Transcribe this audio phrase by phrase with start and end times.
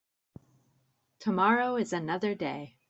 [1.19, 2.75] Tomorrow is another day.